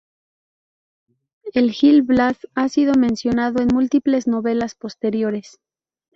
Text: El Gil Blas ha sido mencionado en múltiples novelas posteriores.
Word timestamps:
El 1.53 1.71
Gil 1.71 2.01
Blas 2.01 2.47
ha 2.55 2.69
sido 2.69 2.95
mencionado 2.95 3.61
en 3.61 3.67
múltiples 3.67 4.25
novelas 4.25 4.73
posteriores. 4.73 5.59